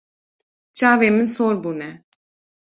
Çavên 0.77 1.13
min 1.17 1.27
sor 1.35 1.55
bûne. 1.61 1.89